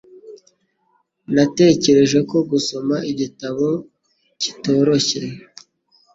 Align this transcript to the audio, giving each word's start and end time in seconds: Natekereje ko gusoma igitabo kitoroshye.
Natekereje 1.33 2.19
ko 2.29 2.37
gusoma 2.51 2.95
igitabo 3.11 3.67
kitoroshye. 4.41 5.21